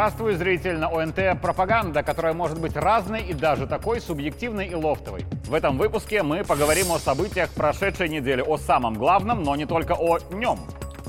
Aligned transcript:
Здравствуй, 0.00 0.32
зритель 0.32 0.78
на 0.78 0.88
ОНТ 0.88 1.42
«Пропаганда», 1.42 2.02
которая 2.02 2.32
может 2.32 2.58
быть 2.58 2.74
разной 2.74 3.20
и 3.20 3.34
даже 3.34 3.66
такой 3.66 4.00
субъективной 4.00 4.68
и 4.68 4.74
лофтовой. 4.74 5.26
В 5.44 5.52
этом 5.52 5.76
выпуске 5.76 6.22
мы 6.22 6.42
поговорим 6.42 6.90
о 6.90 6.98
событиях 6.98 7.50
прошедшей 7.50 8.08
недели, 8.08 8.40
о 8.40 8.56
самом 8.56 8.94
главном, 8.94 9.42
но 9.42 9.54
не 9.56 9.66
только 9.66 9.92
о 9.92 10.18
нем. 10.30 10.58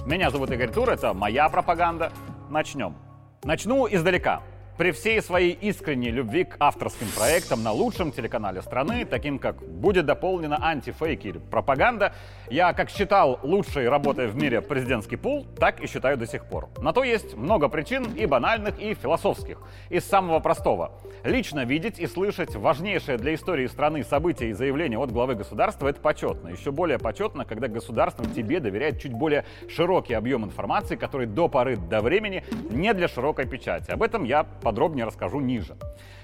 Меня 0.06 0.30
зовут 0.30 0.52
Игорь 0.52 0.72
Тур, 0.72 0.90
это 0.90 1.14
моя 1.14 1.48
пропаганда. 1.48 2.12
Начнем. 2.50 2.98
Начну 3.46 3.88
издалека. 3.88 4.42
При 4.82 4.94
всей 4.94 5.22
своей 5.22 5.52
искренней 5.52 6.10
любви 6.10 6.44
к 6.44 6.56
авторским 6.60 7.06
проектам 7.16 7.62
на 7.62 7.72
лучшем 7.72 8.12
телеканале 8.12 8.64
страны, 8.64 9.06
таким 9.06 9.38
как 9.38 9.58
«Будет 9.58 10.08
дополнена 10.08 10.58
антифейки» 10.60 11.28
или 11.28 11.38
«Пропаганда», 11.38 12.16
я 12.50 12.74
как 12.74 12.90
считал 12.90 13.40
лучшей 13.44 13.88
работой 13.88 14.26
в 14.26 14.36
мире 14.36 14.60
президентский 14.60 15.18
пул, 15.18 15.46
так 15.60 15.82
и 15.82 15.88
считаю 15.88 16.18
до 16.18 16.26
сих 16.26 16.46
пор. 16.46 16.68
На 16.80 16.94
то 16.94 17.04
есть 17.04 17.36
много 17.36 17.70
причин 17.70 18.06
и 18.16 18.26
банальных, 18.26 18.80
и 18.80 18.96
философских. 18.96 19.62
Из 19.92 20.04
самого 20.04 20.40
простого. 20.40 20.94
Лично 21.24 21.64
видеть 21.64 22.00
и 22.00 22.08
слышать 22.08 22.56
важнейшее 22.56 23.20
для 23.20 23.36
истории 23.36 23.68
страны 23.68 24.04
события 24.04 24.50
и 24.50 24.54
заявления 24.54 24.98
от 24.98 25.12
главы 25.12 25.36
государства– 25.36 25.88
это 25.90 26.02
почетно. 26.02 26.50
Еще 26.50 26.72
более 26.72 26.98
почетно, 26.98 27.46
когда 27.46 27.68
государство 27.68 28.26
тебе 28.26 28.60
доверяет 28.60 29.00
чуть 29.00 29.14
более 29.14 29.46
широкий 29.70 30.16
объем 30.16 30.44
информации, 30.44 30.96
который 30.96 31.28
до 31.28 31.48
поры 31.50 31.76
до 31.78 32.02
времени 32.02 32.44
не 32.72 32.96
для 32.96 33.08
широкой 33.08 33.46
печати. 33.46 33.92
Об 33.92 34.02
этом 34.02 34.24
я 34.24 34.44
подробнее 34.72 35.06
расскажу 35.06 35.42
ниже. 35.42 35.76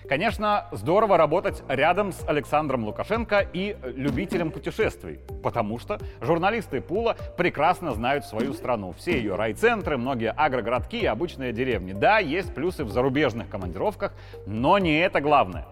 Конечно, 0.07 0.67
здорово 0.71 1.17
работать 1.17 1.63
рядом 1.67 2.13
с 2.13 2.25
Александром 2.25 2.85
Лукашенко 2.85 3.45
и 3.51 3.75
любителем 3.83 4.51
путешествий, 4.51 5.19
потому 5.43 5.79
что 5.79 5.99
журналисты 6.21 6.79
Пула 6.79 7.17
прекрасно 7.37 7.91
знают 7.91 8.23
свою 8.23 8.53
страну. 8.53 8.93
Все 8.97 9.17
ее 9.17 9.35
райцентры, 9.35 9.97
многие 9.97 10.31
агрогородки 10.31 10.95
и 10.95 11.05
обычные 11.05 11.51
деревни. 11.51 11.91
Да, 11.91 12.19
есть 12.19 12.55
плюсы 12.55 12.85
в 12.85 12.89
зарубежных 12.89 13.49
командировках, 13.49 14.13
но 14.45 14.77
не 14.77 14.97
это 15.01 15.19
главное. 15.19 15.65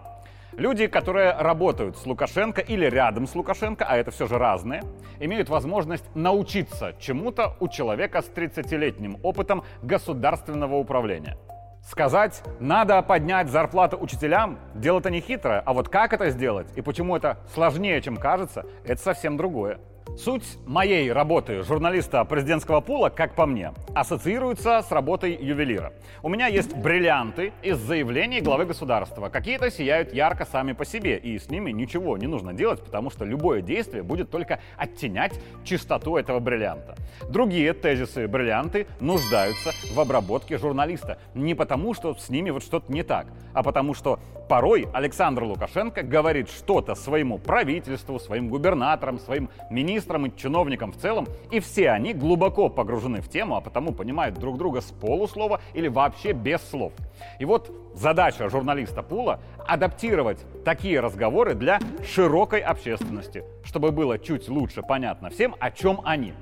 Люди, 0.52 0.86
которые 0.86 1.32
работают 1.32 1.96
с 1.96 2.04
Лукашенко 2.04 2.60
или 2.60 2.84
рядом 2.84 3.26
с 3.26 3.34
Лукашенко, 3.34 3.86
а 3.88 3.96
это 3.96 4.10
все 4.10 4.26
же 4.26 4.36
разные, 4.36 4.82
имеют 5.18 5.48
возможность 5.48 6.04
научиться 6.14 6.94
чему-то 7.00 7.56
у 7.58 7.68
человека 7.68 8.20
с 8.20 8.28
30-летним 8.28 9.18
опытом 9.22 9.64
государственного 9.82 10.76
управления. 10.76 11.38
Сказать, 11.86 12.42
надо 12.58 13.00
поднять 13.00 13.48
зарплату 13.48 13.96
учителям, 13.96 14.58
дело-то 14.74 15.08
не 15.08 15.20
хитрое, 15.20 15.62
а 15.64 15.72
вот 15.72 15.88
как 15.88 16.12
это 16.12 16.30
сделать 16.30 16.66
и 16.74 16.80
почему 16.80 17.14
это 17.14 17.38
сложнее, 17.54 18.02
чем 18.02 18.16
кажется, 18.16 18.66
это 18.84 19.00
совсем 19.00 19.36
другое. 19.36 19.78
Суть 20.14 20.44
моей 20.64 21.12
работы 21.12 21.62
журналиста 21.62 22.24
президентского 22.24 22.80
пула, 22.80 23.10
как 23.10 23.34
по 23.34 23.44
мне, 23.44 23.74
ассоциируется 23.94 24.80
с 24.80 24.90
работой 24.90 25.36
ювелира. 25.36 25.92
У 26.22 26.30
меня 26.30 26.46
есть 26.46 26.74
бриллианты 26.74 27.52
из 27.62 27.76
заявлений 27.78 28.40
главы 28.40 28.64
государства. 28.64 29.28
Какие-то 29.28 29.70
сияют 29.70 30.14
ярко 30.14 30.46
сами 30.46 30.72
по 30.72 30.86
себе, 30.86 31.18
и 31.18 31.38
с 31.38 31.50
ними 31.50 31.70
ничего 31.70 32.16
не 32.16 32.26
нужно 32.28 32.54
делать, 32.54 32.82
потому 32.82 33.10
что 33.10 33.26
любое 33.26 33.60
действие 33.60 34.02
будет 34.02 34.30
только 34.30 34.60
оттенять 34.78 35.38
чистоту 35.64 36.16
этого 36.16 36.38
бриллианта. 36.38 36.94
Другие 37.28 37.74
тезисы 37.74 38.26
бриллианты 38.26 38.86
нуждаются 39.00 39.72
в 39.92 40.00
обработке 40.00 40.56
журналиста. 40.56 41.18
Не 41.34 41.54
потому, 41.54 41.92
что 41.92 42.14
с 42.14 42.30
ними 42.30 42.50
вот 42.50 42.62
что-то 42.62 42.90
не 42.90 43.02
так, 43.02 43.26
а 43.52 43.62
потому 43.62 43.92
что 43.92 44.18
порой 44.48 44.86
Александр 44.94 45.42
Лукашенко 45.42 46.02
говорит 46.02 46.48
что-то 46.48 46.94
своему 46.94 47.38
правительству, 47.38 48.18
своим 48.18 48.48
губернаторам, 48.48 49.18
своим 49.18 49.50
министрам 49.68 49.95
и 50.00 50.36
чиновникам 50.36 50.92
в 50.92 50.96
целом, 50.96 51.26
и 51.50 51.60
все 51.60 51.90
они 51.90 52.12
глубоко 52.12 52.68
погружены 52.68 53.20
в 53.20 53.28
тему, 53.28 53.56
а 53.56 53.60
потому 53.60 53.92
понимают 53.92 54.38
друг 54.38 54.58
друга 54.58 54.80
с 54.80 54.90
полуслова 54.90 55.60
или 55.74 55.88
вообще 55.88 56.32
без 56.32 56.60
слов. 56.68 56.92
И 57.38 57.44
вот 57.44 57.70
задача 57.94 58.48
журналиста 58.48 59.02
Пула— 59.02 59.40
адаптировать 59.66 60.38
такие 60.64 61.00
разговоры 61.00 61.54
для 61.54 61.80
широкой 62.04 62.60
общественности, 62.60 63.44
чтобы 63.64 63.92
было 63.92 64.18
чуть 64.18 64.48
лучше 64.48 64.82
понятно 64.82 65.30
всем, 65.30 65.54
о 65.58 65.70
чем 65.70 66.00
они. 66.04 66.34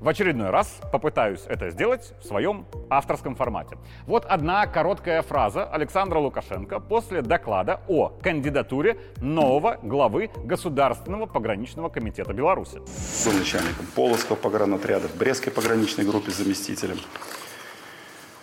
В 0.00 0.08
очередной 0.08 0.50
раз 0.50 0.80
попытаюсь 0.92 1.40
это 1.48 1.70
сделать 1.70 2.12
в 2.20 2.24
своем 2.24 2.66
авторском 2.88 3.34
формате. 3.34 3.78
Вот 4.06 4.24
одна 4.26 4.66
короткая 4.66 5.22
фраза 5.22 5.64
Александра 5.64 6.20
Лукашенко 6.20 6.78
после 6.78 7.20
доклада 7.20 7.80
о 7.88 8.10
кандидатуре 8.22 8.98
нового 9.20 9.78
главы 9.82 10.30
Государственного 10.44 11.26
пограничного 11.26 11.88
комитета 11.88 12.32
Беларуси. 12.32 12.78
Был 13.24 13.38
начальником 13.38 13.86
Полоцкого 13.96 14.36
погранотряда, 14.36 15.08
в 15.08 15.16
Брестской 15.16 15.52
пограничной 15.52 16.04
группе 16.04 16.30
заместителем, 16.30 16.98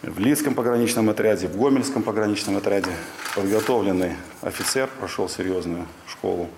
в 0.10 0.20
Лицком 0.20 0.56
пограничном 0.56 1.10
отряде, 1.10 1.48
в 1.48 1.58
Гомельском 1.58 2.04
пограничном 2.04 2.58
отряде. 2.58 2.92
Подготовленный 3.36 4.16
офицер, 4.42 4.90
прошел 5.00 5.28
серьезную 5.28 5.88
школу 6.08 6.50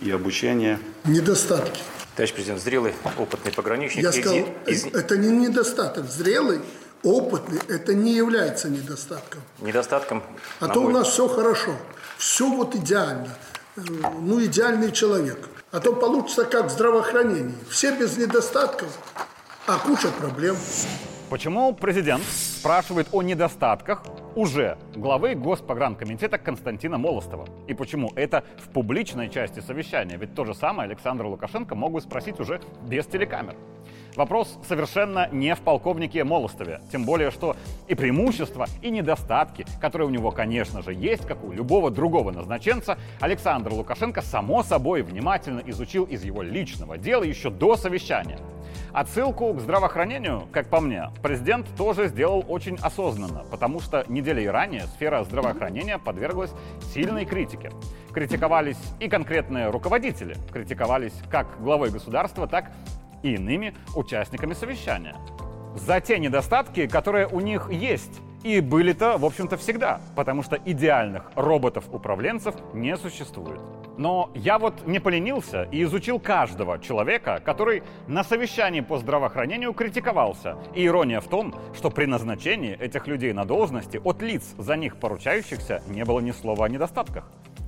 и 0.00 0.10
обучение. 0.10 0.78
Недостатки. 1.04 1.80
Товарищ 2.16 2.34
президент, 2.34 2.60
зрелый, 2.60 2.94
опытный 3.16 3.52
пограничник. 3.52 4.02
Я 4.02 4.12
сказал, 4.12 4.38
из... 4.66 4.86
это 4.86 5.16
не 5.16 5.30
недостаток. 5.30 6.06
Зрелый, 6.06 6.60
опытный, 7.04 7.60
это 7.68 7.94
не 7.94 8.14
является 8.14 8.68
недостатком. 8.68 9.40
Недостатком? 9.60 10.24
А 10.58 10.68
то 10.68 10.80
мой... 10.80 10.92
у 10.92 10.96
нас 10.96 11.08
все 11.08 11.28
хорошо. 11.28 11.76
Все 12.18 12.50
вот 12.50 12.74
идеально. 12.74 13.28
Ну, 13.76 14.44
идеальный 14.44 14.90
человек. 14.90 15.48
А 15.70 15.78
то 15.78 15.92
получится 15.92 16.44
как 16.44 16.66
в 16.66 16.70
здравоохранении. 16.70 17.54
Все 17.70 17.92
без 17.96 18.16
недостатков, 18.16 18.88
а 19.66 19.78
куча 19.78 20.08
проблем. 20.08 20.56
Почему 21.30 21.72
президент 21.74 22.24
спрашивает 22.58 23.06
о 23.12 23.22
недостатках 23.22 24.02
уже 24.34 24.78
главы 24.96 25.36
Госпогранкомитета 25.36 26.38
Константина 26.38 26.98
Молостова? 26.98 27.46
И 27.68 27.74
почему 27.74 28.10
это 28.16 28.42
в 28.58 28.70
публичной 28.70 29.30
части 29.30 29.60
совещания? 29.60 30.16
Ведь 30.16 30.34
то 30.34 30.44
же 30.44 30.54
самое 30.54 30.88
Александр 30.88 31.26
Лукашенко 31.26 31.76
мог 31.76 31.92
бы 31.92 32.00
спросить 32.00 32.40
уже 32.40 32.60
без 32.82 33.06
телекамер. 33.06 33.54
Вопрос 34.16 34.58
совершенно 34.66 35.28
не 35.30 35.54
в 35.54 35.60
полковнике 35.60 36.24
Молостове. 36.24 36.80
Тем 36.90 37.04
более, 37.04 37.30
что 37.30 37.56
и 37.86 37.94
преимущества, 37.94 38.66
и 38.82 38.90
недостатки, 38.90 39.66
которые 39.80 40.08
у 40.08 40.10
него, 40.10 40.30
конечно 40.30 40.82
же, 40.82 40.92
есть, 40.92 41.26
как 41.26 41.44
у 41.44 41.52
любого 41.52 41.90
другого 41.90 42.32
назначенца, 42.32 42.98
Александр 43.20 43.72
Лукашенко, 43.72 44.22
само 44.22 44.62
собой, 44.62 45.02
внимательно 45.02 45.62
изучил 45.66 46.04
из 46.04 46.24
его 46.24 46.42
личного 46.42 46.98
дела 46.98 47.22
еще 47.22 47.50
до 47.50 47.76
совещания. 47.76 48.38
Отсылку 48.92 49.52
к 49.52 49.60
здравоохранению, 49.60 50.48
как 50.50 50.68
по 50.68 50.80
мне, 50.80 51.10
президент 51.22 51.66
тоже 51.76 52.08
сделал 52.08 52.44
очень 52.48 52.76
осознанно, 52.82 53.44
потому 53.50 53.80
что 53.80 54.04
неделей 54.08 54.48
ранее 54.48 54.86
сфера 54.86 55.22
здравоохранения 55.24 55.98
подверглась 55.98 56.50
сильной 56.94 57.24
критике. 57.24 57.70
Критиковались 58.12 58.78
и 58.98 59.08
конкретные 59.08 59.70
руководители, 59.70 60.36
критиковались 60.52 61.14
как 61.30 61.46
главой 61.62 61.90
государства, 61.90 62.46
так 62.46 62.72
и 63.22 63.34
иными 63.34 63.74
участниками 63.94 64.54
совещания. 64.54 65.16
За 65.74 66.00
те 66.00 66.18
недостатки, 66.18 66.86
которые 66.86 67.26
у 67.28 67.40
них 67.40 67.70
есть, 67.70 68.20
и 68.44 68.60
были-то, 68.60 69.18
в 69.18 69.24
общем-то, 69.24 69.56
всегда, 69.56 70.00
потому 70.14 70.42
что 70.42 70.58
идеальных 70.64 71.30
роботов-управленцев 71.34 72.54
не 72.72 72.96
существует. 72.96 73.60
Но 73.96 74.30
я 74.34 74.60
вот 74.60 74.86
не 74.86 75.00
поленился 75.00 75.64
и 75.64 75.82
изучил 75.82 76.20
каждого 76.20 76.78
человека, 76.78 77.42
который 77.44 77.82
на 78.06 78.22
совещании 78.22 78.80
по 78.80 78.98
здравоохранению 78.98 79.72
критиковался. 79.72 80.56
И 80.72 80.86
ирония 80.86 81.20
в 81.20 81.26
том, 81.26 81.52
что 81.74 81.90
при 81.90 82.04
назначении 82.04 82.78
этих 82.78 83.08
людей 83.08 83.32
на 83.32 83.44
должности 83.44 84.00
от 84.02 84.22
лиц, 84.22 84.54
за 84.56 84.76
них 84.76 84.98
поручающихся, 85.00 85.82
не 85.88 86.04
было 86.04 86.20
ни 86.20 86.30
слова 86.30 86.66
о 86.66 86.68
недостатках. 86.68 87.24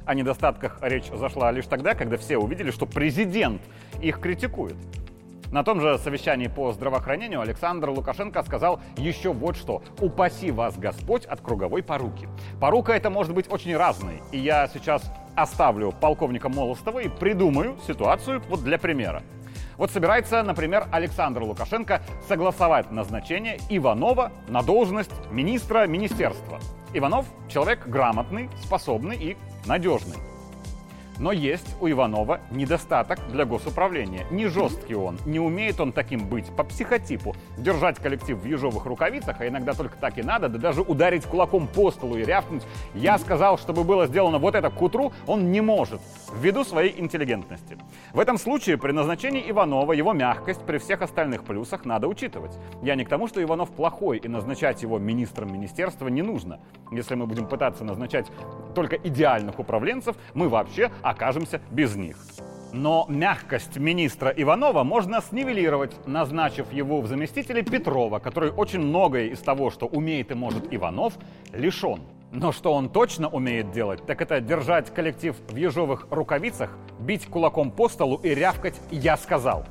О 0.06 0.15
недостатках 0.15 0.78
речь 0.82 1.11
зашла 1.12 1.50
лишь 1.50 1.67
тогда, 1.67 1.94
когда 1.94 2.17
все 2.17 2.38
увидели, 2.38 2.70
что 2.70 2.87
президент 2.87 3.61
их 4.00 4.20
критикует. 4.20 4.76
На 5.52 5.64
том 5.64 5.81
же 5.81 5.99
совещании 5.99 6.47
по 6.47 6.73
здравоохранению 6.73 7.41
Александр 7.41 7.91
Лукашенко 7.91 8.43
сказал 8.44 8.81
еще 8.97 9.32
вот 9.32 9.56
что. 9.56 9.82
«Упаси 10.00 10.52
вас 10.52 10.79
Господь 10.79 11.25
от 11.25 11.41
круговой 11.41 11.82
поруки». 11.82 12.29
Порука 12.61 12.94
это 12.94 13.11
может 13.11 13.35
быть 13.35 13.52
очень 13.52 13.76
разной. 13.76 14.23
И 14.31 14.38
я 14.38 14.69
сейчас 14.69 15.02
оставлю 15.35 15.93
полковника 15.93 16.49
Молостова 16.49 17.00
и 17.00 17.08
придумаю 17.08 17.76
ситуацию 17.85 18.41
вот 18.49 18.62
для 18.62 18.79
примера. 18.79 19.25
Вот 19.76 19.91
собирается, 19.91 20.43
например, 20.44 20.87
Александр 20.93 21.43
Лукашенко 21.43 22.00
согласовать 22.29 22.93
назначение 22.93 23.58
Иванова 23.69 24.31
на 24.47 24.62
должность 24.62 25.11
министра 25.32 25.87
министерства. 25.88 26.61
Иванов– 26.94 27.26
человек 27.49 27.88
грамотный, 27.88 28.50
способный 28.62 29.17
и 29.17 29.37
надежный. 29.67 30.30
Но 31.20 31.32
есть 31.32 31.76
у 31.82 31.88
Иванова 31.88 32.40
недостаток 32.50 33.20
для 33.31 33.44
госуправления. 33.44 34.25
Не 34.31 34.46
жесткий 34.46 34.94
он, 34.94 35.19
не 35.26 35.38
умеет 35.38 35.78
он 35.78 35.93
таким 35.93 36.26
быть 36.26 36.46
по 36.56 36.64
психотипу. 36.64 37.37
Держать 37.58 37.99
коллектив 37.99 38.38
в 38.38 38.46
ежовых 38.46 38.87
рукавицах, 38.87 39.38
а 39.38 39.46
иногда 39.46 39.75
только 39.75 39.99
так 39.99 40.17
и 40.17 40.22
надо, 40.22 40.49
да 40.49 40.58
даже 40.58 40.81
ударить 40.81 41.26
кулаком 41.26 41.69
по 41.69 41.90
столу 41.90 42.17
и 42.17 42.25
рявкнуть 42.25 42.62
«Я 42.94 43.19
сказал, 43.19 43.58
чтобы 43.58 43.84
было 43.84 44.06
сделано 44.06 44.38
вот 44.38 44.55
это 44.55 44.70
к 44.70 44.81
утру», 44.81 45.12
он 45.26 45.52
не 45.52 45.61
может, 45.61 46.00
ввиду 46.34 46.64
своей 46.64 46.99
интеллигентности. 46.99 47.76
В 48.14 48.19
этом 48.19 48.38
случае 48.38 48.78
при 48.78 48.93
назначении 48.93 49.44
Иванова 49.50 49.93
его 49.93 50.14
мягкость 50.14 50.64
при 50.64 50.78
всех 50.78 51.02
остальных 51.02 51.44
плюсах 51.44 51.84
надо 51.84 52.08
учитывать. 52.08 52.58
Я 52.82 52.94
не 52.94 53.05
к 53.05 53.11
тому, 53.11 53.28
что 53.28 53.43
Иванов 53.43 53.69
плохой 53.73 54.16
и 54.16 54.26
назначать 54.26 54.81
его 54.81 54.99
министром 54.99 55.52
министерства 55.52 56.08
не 56.08 56.23
нужно. 56.23 56.61
Если 56.90 57.14
мы 57.14 57.26
будем 57.26 57.46
пытаться 57.46 57.84
назначать 57.84 58.26
только 58.75 58.96
идеальных 58.96 59.58
управленцев, 59.58 60.16
мы 60.32 60.49
вообще 60.49 60.90
окажемся 61.11 61.61
без 61.71 61.97
них. 61.97 62.17
Но 62.73 63.07
мягкость 63.09 63.77
министра 63.77 64.31
Иванова 64.31 64.85
можно 64.85 65.21
снивелировать, 65.21 65.93
назначив 66.07 66.73
его 66.73 67.01
в 67.01 67.09
заместителе 67.09 67.62
Петрова, 67.62 68.21
который 68.21 68.51
очень 68.51 68.81
многое 68.81 69.27
из 69.27 69.41
того, 69.41 69.71
что 69.71 69.87
умеет 69.87 70.31
и 70.31 70.35
может 70.35 70.73
Иванов, 70.73 71.15
лишен. 71.53 72.01
Но 72.33 72.53
что 72.53 72.73
он 72.73 72.89
точно 72.89 73.29
умеет 73.29 73.73
делать, 73.73 74.07
так 74.07 74.23
это 74.23 74.41
держать 74.41 74.95
коллектив 74.95 75.35
в 75.49 75.57
ежовых 75.57 76.07
рукавицах, 76.11 76.71
бить 77.01 77.27
кулаком 77.27 77.73
по 77.73 77.89
столу 77.89 78.21
и 78.23 78.29
рявкать 78.29 78.81
«я 78.93 79.17
сказал». 79.17 79.65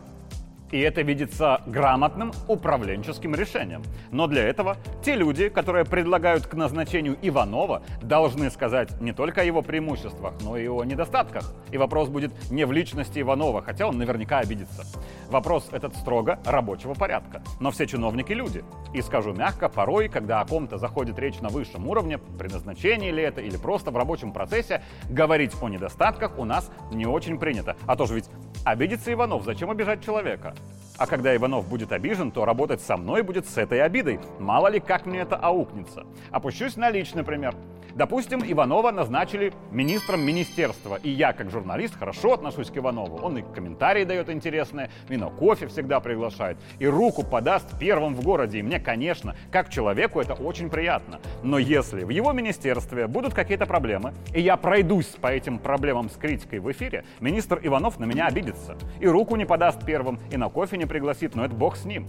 И 0.71 0.79
это 0.79 1.01
видится 1.01 1.61
грамотным 1.65 2.31
управленческим 2.47 3.35
решением. 3.35 3.83
Но 4.11 4.27
для 4.27 4.43
этого 4.43 4.77
те 5.03 5.15
люди, 5.15 5.49
которые 5.49 5.85
предлагают 5.85 6.45
к 6.45 6.53
назначению 6.53 7.17
Иванова, 7.21 7.81
должны 8.01 8.51
сказать 8.51 8.99
не 9.01 9.13
только 9.13 9.41
о 9.41 9.43
его 9.43 9.61
преимуществах, 9.61 10.33
но 10.41 10.57
и 10.57 10.67
о 10.67 10.83
недостатках. 10.83 11.53
И 11.71 11.77
вопрос 11.77 12.09
будет 12.09 12.31
не 12.51 12.65
в 12.65 12.71
личности 12.71 13.19
Иванова, 13.19 13.61
хотя 13.61 13.87
он 13.87 13.97
наверняка 13.97 14.39
обидится. 14.39 14.83
Вопрос 15.29 15.69
этот 15.71 15.95
строго 15.95 16.39
рабочего 16.45 16.93
порядка. 16.93 17.41
Но 17.59 17.71
все 17.71 17.85
чиновники 17.85 18.33
люди. 18.33 18.63
И 18.93 19.01
скажу 19.01 19.33
мягко, 19.33 19.69
порой, 19.69 20.09
когда 20.09 20.41
о 20.41 20.45
ком-то 20.45 20.77
заходит 20.77 21.19
речь 21.19 21.39
на 21.39 21.49
высшем 21.49 21.87
уровне, 21.87 22.17
при 22.17 22.47
назначении 22.47 23.11
ли 23.11 23.23
это 23.23 23.41
или 23.41 23.57
просто 23.57 23.91
в 23.91 23.97
рабочем 23.97 24.33
процессе, 24.33 24.81
говорить 25.09 25.53
о 25.61 25.69
недостатках 25.69 26.37
у 26.37 26.45
нас 26.45 26.71
не 26.91 27.05
очень 27.05 27.37
принято. 27.37 27.75
А 27.85 27.95
то 27.95 28.05
же 28.05 28.15
ведь 28.15 28.29
обидится 28.63 29.11
Иванов, 29.11 29.43
зачем 29.43 29.69
обижать 29.69 30.03
человека? 30.03 30.53
А 30.99 31.07
когда 31.07 31.33
Иванов 31.33 31.65
будет 31.65 31.93
обижен, 31.93 32.29
то 32.29 32.43
работать 32.43 32.81
со 32.81 32.97
мной 32.97 33.21
будет 33.21 33.47
с 33.47 33.57
этой 33.57 33.81
обидой. 33.81 34.19
Мало 34.37 34.67
ли, 34.67 34.81
как 34.81 35.05
мне 35.05 35.19
это 35.19 35.37
аукнется. 35.37 36.05
Опущусь 36.29 36.75
на 36.75 36.89
личный 36.89 37.23
пример. 37.23 37.55
Допустим, 37.95 38.41
Иванова 38.45 38.91
назначили 38.91 39.51
министром 39.71 40.21
министерства, 40.21 40.99
и 41.01 41.09
я, 41.09 41.33
как 41.33 41.49
журналист, 41.49 41.97
хорошо 41.97 42.33
отношусь 42.33 42.69
к 42.69 42.77
Иванову. 42.77 43.17
Он 43.17 43.37
и 43.37 43.41
комментарии 43.41 44.03
дает 44.03 44.29
интересные, 44.29 44.89
и 45.09 45.17
на 45.17 45.29
кофе 45.29 45.67
всегда 45.67 45.99
приглашает, 45.99 46.57
и 46.77 46.87
руку 46.87 47.23
подаст 47.23 47.77
первым 47.79 48.15
в 48.15 48.23
городе. 48.23 48.59
И 48.59 48.61
мне, 48.61 48.79
конечно, 48.79 49.35
как 49.51 49.69
человеку 49.69 50.19
это 50.19 50.33
очень 50.33 50.69
приятно. 50.69 51.19
Но 51.43 51.57
если 51.57 52.03
в 52.03 52.09
его 52.09 52.31
министерстве 52.31 53.07
будут 53.07 53.33
какие-то 53.33 53.65
проблемы, 53.65 54.13
и 54.33 54.41
я 54.41 54.55
пройдусь 54.55 55.07
по 55.19 55.27
этим 55.27 55.59
проблемам 55.59 56.09
с 56.09 56.13
критикой 56.13 56.59
в 56.59 56.71
эфире, 56.71 57.03
министр 57.19 57.59
Иванов 57.63 57.99
на 57.99 58.05
меня 58.05 58.27
обидится. 58.27 58.77
И 58.99 59.07
руку 59.07 59.35
не 59.35 59.45
подаст 59.45 59.83
первым, 59.85 60.19
и 60.31 60.37
на 60.37 60.49
кофе 60.49 60.77
не 60.77 60.85
пригласит, 60.89 61.35
но 61.35 61.45
это 61.45 61.55
бог 61.55 61.77
с 61.77 61.85
ним 61.85 62.05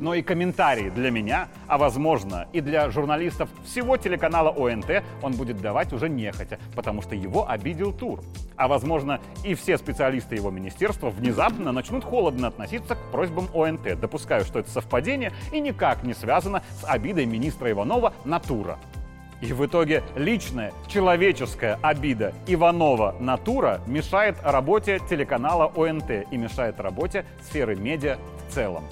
но 0.00 0.14
и 0.14 0.22
комментарии 0.22 0.90
для 0.90 1.10
меня, 1.10 1.48
а 1.66 1.78
возможно 1.78 2.46
и 2.52 2.60
для 2.60 2.90
журналистов 2.90 3.48
всего 3.64 3.96
телеканала 3.96 4.50
ОНТ 4.50 5.02
он 5.22 5.32
будет 5.32 5.60
давать 5.60 5.92
уже 5.92 6.08
нехотя, 6.08 6.58
потому 6.74 7.02
что 7.02 7.14
его 7.14 7.48
обидел 7.48 7.92
тур. 7.92 8.20
А 8.56 8.68
возможно 8.68 9.20
и 9.44 9.54
все 9.54 9.78
специалисты 9.78 10.34
его 10.34 10.50
министерства 10.50 11.10
внезапно 11.10 11.72
начнут 11.72 12.04
холодно 12.04 12.48
относиться 12.48 12.96
к 12.96 13.10
просьбам 13.10 13.48
ОНТ. 13.54 13.98
Допускаю, 13.98 14.44
что 14.44 14.58
это 14.58 14.70
совпадение 14.70 15.32
и 15.52 15.60
никак 15.60 16.02
не 16.02 16.14
связано 16.14 16.62
с 16.80 16.84
обидой 16.84 17.26
министра 17.26 17.70
Иванова 17.70 18.12
на 18.24 18.40
тура. 18.40 18.78
И 19.40 19.52
в 19.52 19.64
итоге 19.66 20.02
личная 20.16 20.72
человеческая 20.88 21.78
обида 21.82 22.32
Иванова 22.46 23.14
Натура 23.20 23.80
мешает 23.86 24.36
работе 24.42 25.00
телеканала 25.08 25.72
ОНТ 25.76 26.26
и 26.30 26.36
мешает 26.36 26.80
работе 26.80 27.24
сферы 27.42 27.76
медиа 27.76 28.18
в 28.48 28.54
целом 28.54 28.84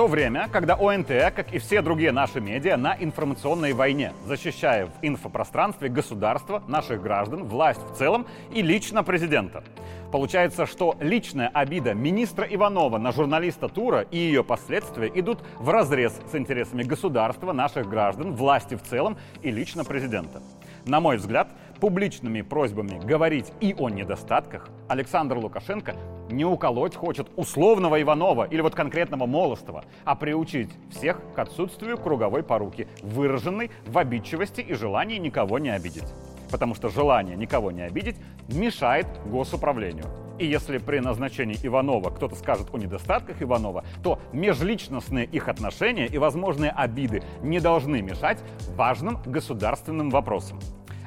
то 0.00 0.06
время, 0.06 0.48
когда 0.50 0.76
ОНТ, 0.76 1.08
как 1.36 1.52
и 1.52 1.58
все 1.58 1.82
другие 1.82 2.10
наши 2.10 2.40
медиа, 2.40 2.78
на 2.78 2.96
информационной 2.98 3.74
войне, 3.74 4.14
защищая 4.24 4.86
в 4.86 4.92
инфопространстве 5.02 5.90
государство, 5.90 6.62
наших 6.66 7.02
граждан, 7.02 7.44
власть 7.44 7.82
в 7.82 7.94
целом 7.98 8.26
и 8.50 8.62
лично 8.62 9.04
президента. 9.04 9.62
Получается, 10.10 10.64
что 10.64 10.96
личная 11.00 11.48
обида 11.48 11.92
министра 11.92 12.46
Иванова 12.46 12.96
на 12.96 13.12
журналиста 13.12 13.68
Тура 13.68 14.00
и 14.10 14.16
ее 14.16 14.42
последствия 14.42 15.12
идут 15.14 15.40
в 15.58 15.68
разрез 15.68 16.18
с 16.32 16.34
интересами 16.34 16.82
государства, 16.82 17.52
наших 17.52 17.86
граждан, 17.86 18.32
власти 18.32 18.76
в 18.76 18.82
целом 18.82 19.18
и 19.42 19.50
лично 19.50 19.84
президента. 19.84 20.40
На 20.86 21.00
мой 21.00 21.18
взгляд, 21.18 21.48
публичными 21.78 22.40
просьбами 22.40 22.98
говорить 23.04 23.52
и 23.60 23.74
о 23.78 23.90
недостатках 23.90 24.70
Александр 24.88 25.36
Лукашенко 25.36 25.94
не 26.32 26.44
уколоть 26.44 26.94
хочет 26.94 27.28
условного 27.36 28.00
Иванова 28.00 28.44
или 28.44 28.60
вот 28.60 28.74
конкретного 28.74 29.26
Молостова, 29.26 29.84
а 30.04 30.14
приучить 30.14 30.70
всех 30.90 31.20
к 31.34 31.38
отсутствию 31.38 31.98
круговой 31.98 32.42
поруки, 32.42 32.88
выраженной 33.02 33.70
в 33.86 33.98
обидчивости 33.98 34.60
и 34.60 34.74
желании 34.74 35.18
никого 35.18 35.58
не 35.58 35.70
обидеть. 35.70 36.12
Потому 36.50 36.74
что 36.74 36.88
желание 36.88 37.36
никого 37.36 37.70
не 37.70 37.82
обидеть 37.82 38.16
мешает 38.48 39.06
госуправлению. 39.26 40.06
И 40.40 40.46
если 40.46 40.78
при 40.78 41.00
назначении 41.00 41.58
Иванова 41.62 42.08
кто-то 42.10 42.34
скажет 42.34 42.68
о 42.72 42.78
недостатках 42.78 43.42
Иванова, 43.42 43.84
то 44.02 44.18
межличностные 44.32 45.26
их 45.26 45.48
отношения 45.48 46.06
и 46.06 46.16
возможные 46.16 46.70
обиды 46.70 47.22
не 47.42 47.60
должны 47.60 48.00
мешать 48.00 48.38
важным 48.74 49.18
государственным 49.26 50.08
вопросам. 50.08 50.58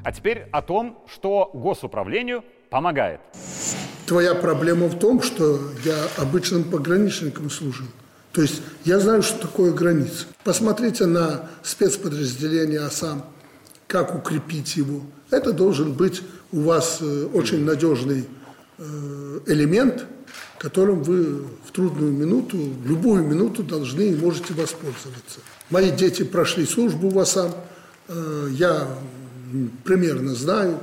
А 0.03 0.11
теперь 0.11 0.45
о 0.51 0.61
том, 0.61 0.99
что 1.07 1.49
госуправлению 1.53 2.43
помогает. 2.69 3.21
Твоя 4.05 4.35
проблема 4.35 4.87
в 4.87 4.99
том, 4.99 5.21
что 5.21 5.59
я 5.85 5.95
обычным 6.17 6.65
пограничником 6.65 7.49
служил. 7.49 7.87
То 8.33 8.41
есть 8.41 8.61
я 8.83 8.99
знаю, 8.99 9.21
что 9.21 9.39
такое 9.47 9.71
граница. 9.71 10.25
Посмотрите 10.43 11.05
на 11.05 11.49
спецподразделение 11.61 12.81
ОСАМ, 12.81 13.23
как 13.87 14.15
укрепить 14.15 14.75
его. 14.75 15.01
Это 15.29 15.53
должен 15.53 15.93
быть 15.93 16.21
у 16.51 16.61
вас 16.61 16.97
э, 17.01 17.27
очень 17.33 17.63
надежный 17.63 18.25
э, 18.77 19.39
элемент, 19.45 20.05
которым 20.57 21.03
вы 21.03 21.45
в 21.65 21.71
трудную 21.71 22.11
минуту, 22.11 22.57
в 22.57 22.87
любую 22.87 23.23
минуту 23.23 23.63
должны 23.63 24.09
и 24.09 24.15
можете 24.15 24.53
воспользоваться. 24.53 25.39
Мои 25.69 25.91
дети 25.91 26.23
прошли 26.23 26.65
службу 26.65 27.09
в 27.09 27.19
ОСАМ, 27.19 27.53
э, 28.07 28.47
я 28.51 28.87
примерно 29.83 30.33
знаю, 30.35 30.79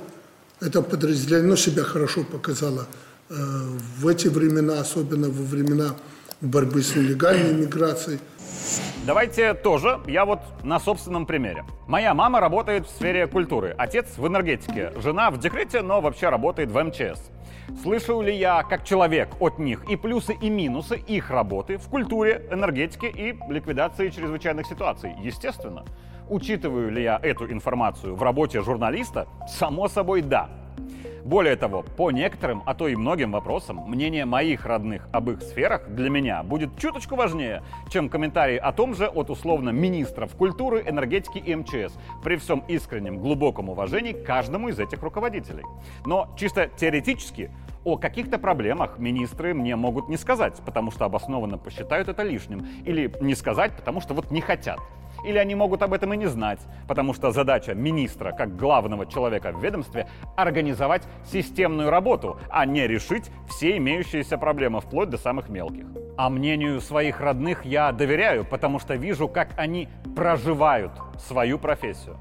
это 0.60 0.82
подразделение 0.82 1.56
себя 1.56 1.82
хорошо 1.82 2.22
показало 2.22 2.86
в 3.30 4.08
эти 4.08 4.28
времена, 4.28 4.80
особенно 4.80 5.28
во 5.28 5.44
времена 5.44 5.94
борьбы 6.40 6.82
с 6.82 6.96
нелегальной 6.96 7.54
миграцией. 7.54 8.18
Давайте 9.06 9.54
тоже, 9.54 10.00
я 10.06 10.24
вот 10.24 10.40
на 10.62 10.78
собственном 10.78 11.24
примере. 11.24 11.64
Моя 11.86 12.12
мама 12.12 12.40
работает 12.40 12.86
в 12.86 12.90
сфере 12.90 13.26
культуры, 13.26 13.74
отец 13.78 14.18
в 14.18 14.26
энергетике, 14.26 14.92
жена 14.96 15.30
в 15.30 15.38
декрете, 15.38 15.80
но 15.80 16.00
вообще 16.00 16.28
работает 16.28 16.70
в 16.70 16.82
МЧС. 16.82 17.30
Слышу 17.82 18.20
ли 18.20 18.36
я, 18.36 18.62
как 18.64 18.84
человек, 18.84 19.30
от 19.40 19.58
них 19.58 19.88
и 19.88 19.96
плюсы, 19.96 20.34
и 20.34 20.50
минусы 20.50 20.96
их 20.96 21.30
работы 21.30 21.78
в 21.78 21.88
культуре, 21.88 22.46
энергетике 22.50 23.08
и 23.08 23.38
ликвидации 23.48 24.10
чрезвычайных 24.10 24.66
ситуаций? 24.66 25.14
Естественно. 25.22 25.84
Учитываю 26.28 26.90
ли 26.90 27.02
я 27.02 27.18
эту 27.22 27.50
информацию 27.50 28.14
в 28.14 28.22
работе 28.22 28.60
журналиста? 28.60 29.28
Само 29.48 29.88
собой, 29.88 30.20
да. 30.20 30.59
Более 31.30 31.54
того, 31.54 31.84
по 31.96 32.10
некоторым, 32.10 32.64
а 32.66 32.74
то 32.74 32.88
и 32.88 32.96
многим 32.96 33.30
вопросам, 33.30 33.84
мнение 33.86 34.24
моих 34.24 34.66
родных 34.66 35.08
об 35.12 35.30
их 35.30 35.42
сферах 35.42 35.88
для 35.88 36.10
меня 36.10 36.42
будет 36.42 36.76
чуточку 36.76 37.14
важнее, 37.14 37.62
чем 37.88 38.08
комментарии 38.08 38.56
о 38.56 38.72
том 38.72 38.96
же 38.96 39.06
от 39.06 39.30
условно 39.30 39.70
министров 39.70 40.34
культуры, 40.34 40.82
энергетики 40.84 41.38
и 41.38 41.54
МЧС, 41.54 41.96
при 42.24 42.34
всем 42.34 42.64
искреннем 42.66 43.18
глубоком 43.18 43.68
уважении 43.68 44.10
к 44.10 44.24
каждому 44.24 44.70
из 44.70 44.80
этих 44.80 45.04
руководителей. 45.04 45.62
Но 46.04 46.34
чисто 46.36 46.66
теоретически 46.66 47.52
о 47.84 47.96
каких-то 47.96 48.36
проблемах 48.36 48.98
министры 48.98 49.54
мне 49.54 49.76
могут 49.76 50.08
не 50.08 50.16
сказать, 50.16 50.60
потому 50.66 50.90
что 50.90 51.04
обоснованно 51.04 51.58
посчитают 51.58 52.08
это 52.08 52.24
лишним, 52.24 52.66
или 52.84 53.14
не 53.20 53.36
сказать, 53.36 53.70
потому 53.76 54.00
что 54.00 54.14
вот 54.14 54.32
не 54.32 54.40
хотят. 54.40 54.80
Или 55.24 55.38
они 55.38 55.54
могут 55.54 55.82
об 55.82 55.92
этом 55.92 56.14
и 56.14 56.16
не 56.16 56.26
знать, 56.26 56.60
потому 56.88 57.14
что 57.14 57.30
задача 57.30 57.74
министра, 57.74 58.32
как 58.32 58.56
главного 58.56 59.06
человека 59.06 59.52
в 59.52 59.62
ведомстве, 59.62 60.08
организовать 60.36 61.02
системную 61.24 61.90
работу, 61.90 62.38
а 62.48 62.66
не 62.66 62.86
решить 62.86 63.30
все 63.48 63.76
имеющиеся 63.76 64.38
проблемы, 64.38 64.80
вплоть 64.80 65.10
до 65.10 65.18
самых 65.18 65.48
мелких. 65.48 65.86
А 66.16 66.28
мнению 66.28 66.80
своих 66.80 67.20
родных 67.20 67.64
я 67.64 67.92
доверяю, 67.92 68.44
потому 68.44 68.78
что 68.78 68.94
вижу, 68.94 69.28
как 69.28 69.50
они 69.56 69.88
проживают 70.14 70.92
свою 71.18 71.58
профессию. 71.58 72.18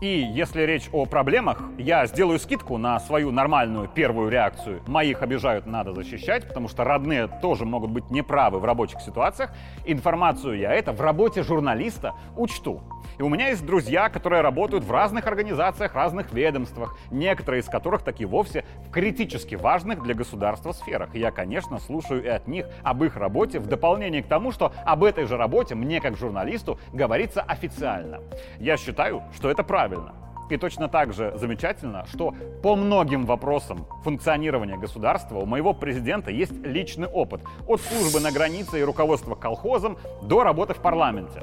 И 0.00 0.06
если 0.06 0.62
речь 0.62 0.88
о 0.92 1.06
проблемах, 1.06 1.60
я 1.76 2.06
сделаю 2.06 2.38
скидку 2.38 2.78
на 2.78 3.00
свою 3.00 3.32
нормальную 3.32 3.88
первую 3.88 4.30
реакцию. 4.30 4.80
Моих 4.86 5.22
обижают, 5.22 5.66
надо 5.66 5.92
защищать, 5.92 6.46
потому 6.46 6.68
что 6.68 6.84
родные 6.84 7.26
тоже 7.26 7.64
могут 7.64 7.90
быть 7.90 8.08
неправы 8.08 8.60
в 8.60 8.64
рабочих 8.64 9.00
ситуациях. 9.00 9.50
Информацию 9.86 10.56
я 10.56 10.72
это 10.72 10.92
в 10.92 11.00
работе 11.00 11.42
журналиста 11.42 12.14
учту. 12.36 12.80
И 13.18 13.22
у 13.22 13.28
меня 13.28 13.48
есть 13.48 13.64
друзья, 13.64 14.08
которые 14.08 14.42
работают 14.42 14.84
в 14.84 14.92
разных 14.92 15.26
организациях, 15.26 15.94
разных 15.94 16.32
ведомствах, 16.32 16.96
некоторые 17.10 17.60
из 17.60 17.66
которых 17.66 18.02
таки 18.02 18.24
вовсе 18.24 18.64
в 18.86 18.90
критически 18.90 19.54
важных 19.54 20.02
для 20.02 20.14
государства 20.14 20.72
сферах. 20.72 21.14
И 21.14 21.18
я, 21.18 21.30
конечно, 21.30 21.78
слушаю 21.78 22.24
и 22.24 22.28
от 22.28 22.46
них 22.46 22.66
об 22.82 23.02
их 23.02 23.16
работе 23.16 23.58
в 23.58 23.66
дополнение 23.66 24.22
к 24.22 24.28
тому, 24.28 24.52
что 24.52 24.72
об 24.84 25.04
этой 25.04 25.24
же 25.24 25.36
работе 25.36 25.74
мне, 25.74 26.00
как 26.00 26.16
журналисту, 26.16 26.78
говорится 26.92 27.42
официально. 27.42 28.20
Я 28.58 28.76
считаю, 28.76 29.22
что 29.34 29.50
это 29.50 29.62
правильно. 29.62 30.14
И 30.50 30.56
точно 30.56 30.88
так 30.88 31.12
же 31.12 31.32
замечательно, 31.36 32.06
что 32.06 32.34
по 32.62 32.74
многим 32.74 33.26
вопросам 33.26 33.86
функционирования 34.02 34.78
государства 34.78 35.38
у 35.38 35.46
моего 35.46 35.74
президента 35.74 36.30
есть 36.30 36.52
личный 36.64 37.06
опыт. 37.06 37.42
От 37.66 37.80
службы 37.82 38.20
на 38.20 38.32
границе 38.32 38.80
и 38.80 38.82
руководства 38.82 39.34
колхозом 39.34 39.98
до 40.22 40.42
работы 40.44 40.72
в 40.72 40.78
парламенте. 40.78 41.42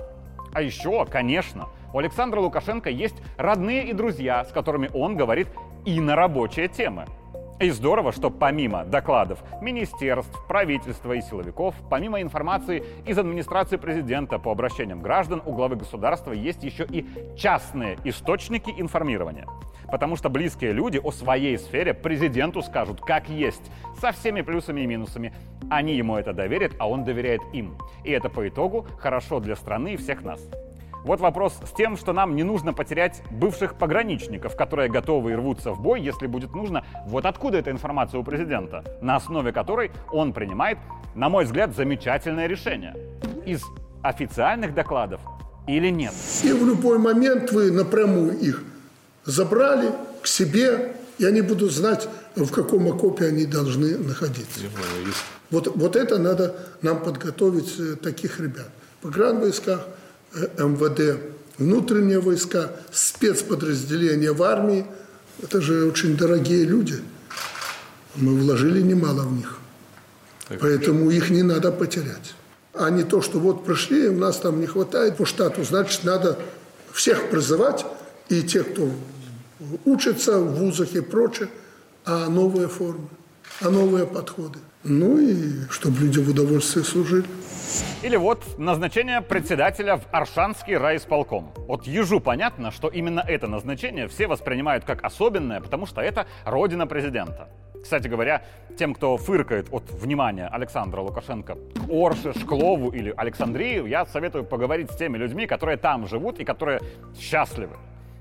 А 0.55 0.62
еще, 0.62 1.05
конечно, 1.05 1.67
у 1.93 2.00
Александра 2.00 2.39
Лукашенко 2.39 2.89
есть 2.89 3.15
родные 3.35 3.89
и 3.89 3.93
друзья, 3.93 4.45
с 4.45 4.53
которыми 4.53 4.89
он 4.93 5.17
говорит 5.17 5.50
и 5.83 6.00
на 6.00 6.15
рабочие 6.15 6.69
темы. 6.69 7.07
И 7.57 7.69
здорово, 7.69 8.12
что 8.12 8.29
помимо 8.29 8.83
докладов 8.83 9.41
министерств, 9.62 10.45
правительства 10.45 11.13
и 11.13 11.21
силовиков, 11.21 11.74
помимо 11.89 12.21
информации 12.21 12.83
из 13.05 13.17
администрации 13.17 13.77
президента 13.77 14.39
по 14.39 14.51
обращениям 14.51 15.01
граждан, 15.01 15.41
у 15.45 15.53
главы 15.53 15.77
государства 15.77 16.33
есть 16.33 16.63
еще 16.63 16.85
и 16.85 17.05
частные 17.38 17.97
источники 18.03 18.74
информирования. 18.77 19.47
Потому 19.89 20.17
что 20.17 20.29
близкие 20.29 20.74
люди 20.74 21.00
о 21.01 21.12
своей 21.12 21.57
сфере 21.57 21.93
президенту 21.93 22.62
скажут 22.62 23.00
как 23.00 23.29
есть, 23.29 23.71
со 24.01 24.12
всеми 24.12 24.41
плюсами 24.41 24.81
и 24.81 24.85
минусами. 24.85 25.33
Они 25.69 25.95
ему 25.95 26.17
это 26.17 26.33
доверят, 26.33 26.74
а 26.77 26.89
он 26.89 27.05
доверяет 27.05 27.41
им. 27.53 27.77
И 28.03 28.12
это 28.12 28.29
по 28.29 28.45
итогу 28.45 28.85
хорошо 29.00 29.39
для 29.39 29.55
страны 29.55 29.93
и 29.93 29.97
всех 29.97 30.24
нас. 30.24 30.41
Вот 31.05 31.19
вопрос 31.19 31.53
с 31.63 31.71
тем, 31.71 31.97
что 31.97 32.13
нам 32.13 32.35
не 32.35 32.41
нужно 32.41 32.74
потерять 32.74 33.21
бывших 33.29 33.75
пограничников, 33.75 34.55
которые 34.55 34.89
готовы 34.89 35.33
и 35.33 35.35
рвутся 35.35 35.71
в 35.71 35.79
бой, 35.79 36.01
если 36.01 36.25
будет 36.25 36.55
нужно. 36.55 36.83
Вот 37.05 37.25
откуда 37.27 37.59
эта 37.59 37.69
информация 37.69 38.19
у 38.19 38.24
президента, 38.24 38.83
на 39.01 39.17
основе 39.17 39.51
которой 39.53 39.91
он 40.12 40.33
принимает, 40.33 40.79
на 41.13 41.29
мой 41.29 41.45
взгляд, 41.45 41.75
замечательное 41.75 42.47
решение. 42.47 42.95
Из 43.45 43.62
официальных 44.01 44.74
докладов 44.74 45.21
или 45.67 45.89
нет? 45.89 46.12
И 46.43 46.51
в 46.51 46.65
любой 46.65 46.97
момент 46.97 47.51
вы 47.51 47.71
напрямую 47.71 48.39
их 48.39 48.63
забрали 49.25 49.91
к 50.24 50.27
себе, 50.27 50.95
и 51.19 51.25
они 51.25 51.41
будут 51.41 51.71
знать, 51.71 52.09
в 52.35 52.50
каком 52.50 52.88
окопе 52.88 53.27
они 53.27 53.45
должны 53.45 53.95
находиться. 54.00 54.62
Вот, 55.51 55.67
вот 55.75 55.95
это 55.95 56.17
надо 56.17 56.55
нам 56.81 57.00
подготовить 57.03 57.79
э, 57.79 57.95
таких 57.95 58.39
ребят. 58.39 58.69
В 59.03 59.15
войсках 59.15 59.88
МВД, 60.34 61.22
внутренние 61.58 62.20
войска, 62.20 62.72
спецподразделения 62.91 64.34
в 64.34 64.44
армии. 64.44 64.86
Это 65.41 65.62
же 65.62 65.86
очень 65.86 66.17
дорогие 66.17 66.65
люди. 66.65 66.96
Мы 68.15 68.36
вложили 68.36 68.82
немало 68.82 69.24
в 69.24 69.34
них. 69.34 69.58
Поэтому 70.60 71.10
их 71.10 71.29
не 71.29 71.44
надо 71.44 71.72
потерять. 71.72 72.36
А 72.74 72.89
не 72.89 73.03
то, 73.03 73.22
что 73.22 73.39
вот 73.39 73.65
пришли, 73.65 74.10
у 74.10 74.17
нас 74.17 74.38
там 74.38 74.60
не 74.60 74.67
хватает 74.67 75.17
по 75.17 75.25
штату, 75.25 75.63
значит, 75.63 76.03
надо 76.03 76.38
всех 76.91 77.29
призывать, 77.29 77.86
и 78.29 78.41
тех, 78.41 78.72
кто 78.72 78.89
учится 79.86 80.39
в 80.39 80.55
вузах 80.55 80.94
и 80.94 81.01
прочее, 81.01 81.50
а 82.03 82.27
новые 82.29 82.67
формы, 82.67 83.08
а 83.62 83.70
новые 83.70 84.06
подходы. 84.06 84.60
Ну 84.84 85.18
и 85.18 85.68
чтобы 85.70 86.00
люди 86.02 86.20
в 86.20 86.30
удовольствие 86.30 86.86
служили. 86.86 87.25
Или 88.04 88.18
вот 88.18 88.60
назначение 88.60 89.22
председателя 89.22 89.98
в 89.98 90.04
Аршанский 90.12 90.78
райисполком. 90.78 91.52
Вот 91.58 91.88
ежу 91.88 92.20
понятно, 92.20 92.72
что 92.72 92.88
именно 92.88 93.22
это 93.28 93.48
назначение 93.48 94.08
все 94.08 94.28
воспринимают 94.28 94.86
как 94.86 95.04
особенное, 95.04 95.62
потому 95.62 95.86
что 95.86 96.02
это 96.02 96.28
родина 96.46 96.86
президента. 96.86 97.50
Кстати 97.82 98.08
говоря, 98.08 98.44
тем, 98.78 98.94
кто 98.94 99.18
фыркает 99.18 99.68
от 99.72 99.92
внимания 99.92 100.48
Александра 100.48 101.02
Лукашенко 101.02 101.56
к 101.56 101.90
Орше, 101.90 102.34
Шклову 102.34 102.90
или 102.90 103.14
Александрию, 103.16 103.86
я 103.86 104.06
советую 104.06 104.44
поговорить 104.44 104.92
с 104.92 104.96
теми 104.96 105.18
людьми, 105.18 105.48
которые 105.48 105.78
там 105.78 106.08
живут 106.08 106.40
и 106.40 106.44
которые 106.44 106.82
счастливы. 107.20 107.75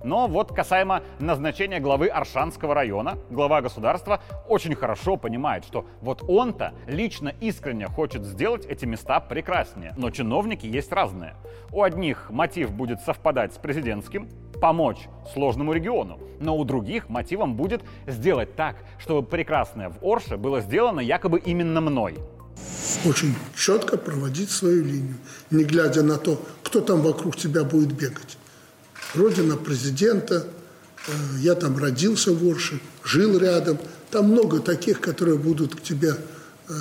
Но 0.04 0.28
вот 0.28 0.54
касаемо 0.54 1.02
назначения 1.18 1.80
главы 1.80 2.08
Аршанского 2.08 2.74
района, 2.74 3.18
глава 3.30 3.62
государства 3.62 4.20
очень 4.46 4.74
хорошо 4.74 5.16
понимает, 5.16 5.64
что 5.64 5.86
вот 6.02 6.22
он-то 6.28 6.74
лично 6.86 7.32
искренне 7.40 7.86
хочет 7.86 8.22
сделать 8.24 8.66
эти 8.66 8.84
места 8.84 9.18
прекраснее. 9.20 9.94
Но 9.96 10.10
чиновники 10.10 10.66
есть 10.66 10.92
разные. 10.92 11.34
У 11.72 11.82
одних 11.82 12.30
мотив 12.30 12.70
будет 12.70 13.00
совпадать 13.00 13.54
с 13.54 13.56
президентским, 13.56 14.28
помочь 14.60 15.08
сложному 15.32 15.72
региону, 15.72 16.18
но 16.38 16.56
у 16.56 16.64
других 16.64 17.08
мотивом 17.08 17.56
будет 17.56 17.82
сделать 18.06 18.54
так, 18.56 18.76
чтобы 18.98 19.26
прекрасное 19.26 19.88
в 19.88 20.04
Орше 20.04 20.36
было 20.36 20.60
сделано 20.60 21.00
якобы 21.00 21.38
именно 21.38 21.80
мной. 21.80 22.18
Очень 23.06 23.34
четко 23.56 23.96
проводить 23.96 24.50
свою 24.50 24.84
линию, 24.84 25.16
не 25.50 25.64
глядя 25.64 26.02
на 26.02 26.18
то, 26.18 26.40
кто 26.62 26.80
там 26.80 27.00
вокруг 27.00 27.36
тебя 27.36 27.64
будет 27.64 27.92
бегать 27.92 28.36
родина 29.14 29.56
президента, 29.56 30.46
э, 31.06 31.12
я 31.40 31.54
там 31.54 31.78
родился 31.78 32.32
в 32.32 32.46
Орше, 32.46 32.80
жил 33.04 33.38
рядом. 33.38 33.78
Там 34.10 34.30
много 34.30 34.60
таких, 34.60 35.00
которые 35.00 35.38
будут 35.38 35.74
к 35.74 35.82
тебе 35.82 36.16
э, 36.68 36.72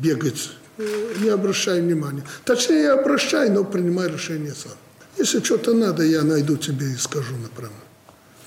бегать. 0.00 0.50
Э, 0.78 1.14
не 1.20 1.28
обращай 1.28 1.80
внимания. 1.80 2.24
Точнее, 2.44 2.82
я 2.82 2.94
обращай, 2.94 3.50
но 3.50 3.64
принимай 3.64 4.10
решение 4.10 4.54
сам. 4.54 4.72
Если 5.16 5.42
что-то 5.42 5.72
надо, 5.72 6.02
я 6.02 6.22
найду 6.22 6.56
тебе 6.56 6.92
и 6.92 6.96
скажу 6.96 7.36
напрямую. 7.36 7.80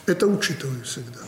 Это 0.06 0.28
учитываю 0.28 0.84
всегда. 0.84 1.20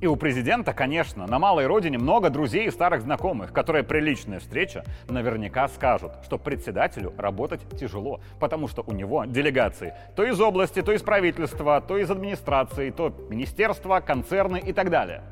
И 0.00 0.06
у 0.06 0.16
президента, 0.16 0.72
конечно, 0.72 1.26
на 1.26 1.38
малой 1.38 1.66
родине 1.66 1.98
много 1.98 2.28
друзей 2.28 2.66
и 2.66 2.70
старых 2.70 3.02
знакомых, 3.02 3.52
которые 3.52 3.84
при 3.84 4.00
личной 4.00 4.38
встрече 4.38 4.84
наверняка 5.08 5.68
скажут, 5.68 6.12
что 6.24 6.36
председателю 6.36 7.14
работать 7.16 7.60
тяжело, 7.78 8.20
потому 8.38 8.68
что 8.68 8.82
у 8.86 8.92
него 8.92 9.24
делегации 9.24 9.94
то 10.14 10.24
из 10.24 10.40
области, 10.40 10.82
то 10.82 10.92
из 10.92 11.02
правительства, 11.02 11.80
то 11.80 11.96
из 11.96 12.10
администрации, 12.10 12.90
то 12.90 13.14
министерства, 13.30 14.00
концерны 14.00 14.58
и 14.58 14.72
так 14.72 14.90
далее. 14.90 15.22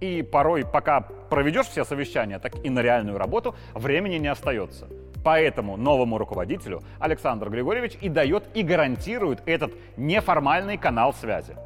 И 0.00 0.22
порой, 0.22 0.64
пока 0.64 1.00
проведешь 1.00 1.66
все 1.66 1.84
совещания, 1.84 2.38
так 2.38 2.64
и 2.64 2.70
на 2.70 2.80
реальную 2.82 3.18
работу 3.18 3.54
времени 3.72 4.16
не 4.16 4.28
остается. 4.28 4.86
Поэтому 5.24 5.78
новому 5.78 6.18
руководителю 6.18 6.82
Александр 7.00 7.48
Григорьевич 7.48 7.96
и 8.02 8.10
дает 8.10 8.44
и 8.54 8.62
гарантирует 8.62 9.40
этот 9.46 9.72
неформальный 9.96 10.76
канал 10.76 11.14
связи. 11.14 11.56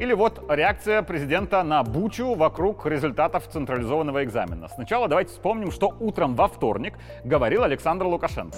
Или 0.00 0.12
вот 0.12 0.42
реакция 0.48 1.02
президента 1.02 1.62
на 1.62 1.84
бучу 1.84 2.34
вокруг 2.34 2.84
результатов 2.84 3.48
централизованного 3.52 4.24
экзамена. 4.24 4.68
Сначала 4.74 5.06
давайте 5.06 5.30
вспомним, 5.30 5.70
что 5.70 5.96
утром 6.00 6.34
во 6.34 6.48
вторник 6.48 6.94
говорил 7.24 7.62
Александр 7.62 8.06
Лукашенко. 8.06 8.56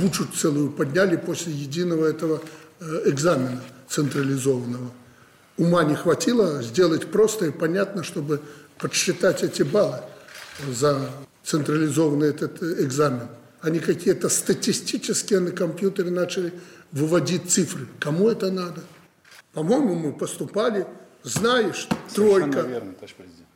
Бучу 0.00 0.26
целую 0.26 0.70
подняли 0.70 1.16
после 1.16 1.52
единого 1.52 2.06
этого 2.06 2.40
э, 2.78 2.84
экзамена 3.06 3.60
централизованного. 3.88 4.90
Ума 5.56 5.82
не 5.82 5.96
хватило 5.96 6.62
сделать 6.62 7.10
просто 7.10 7.46
и 7.46 7.50
понятно, 7.50 8.04
чтобы 8.04 8.40
подсчитать 8.78 9.42
эти 9.42 9.64
баллы 9.64 9.98
за 10.68 11.10
централизованный 11.42 12.28
этот 12.28 12.62
э, 12.62 12.84
экзамен. 12.84 13.26
Они 13.62 13.80
какие-то 13.80 14.28
статистические 14.28 15.40
на 15.40 15.50
компьютере 15.50 16.10
начали 16.10 16.52
выводить 16.92 17.50
цифры. 17.50 17.88
Кому 17.98 18.28
это 18.28 18.52
надо? 18.52 18.82
По-моему, 19.58 19.96
мы 19.96 20.12
поступали, 20.12 20.86
знаешь, 21.24 21.88
тройка. 22.14 22.60
Верно, 22.60 22.92
товарищ 22.92 23.16
президент. 23.16 23.48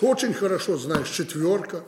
Очень 0.00 0.32
хорошо 0.32 0.76
знаешь, 0.76 1.08
четверка. 1.08 1.82